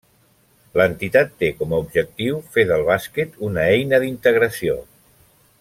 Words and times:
L'entitat 0.79 1.35
té 1.43 1.49
com 1.59 1.75
a 1.77 1.81
objectiu 1.83 2.41
fer 2.57 2.65
del 2.73 2.87
bàsquet 2.89 3.39
una 3.51 3.69
eina 3.77 4.01
d'integració. 4.07 4.83